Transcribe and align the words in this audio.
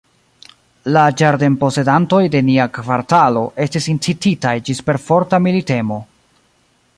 La 0.95 1.01
ĝardenposedantoj 1.21 2.21
de 2.35 2.41
nia 2.47 2.65
kvartalo 2.77 3.45
estis 3.67 3.89
incititaj 3.95 4.55
ĝis 4.71 4.83
perforta 4.89 5.43
militemo. 5.49 6.01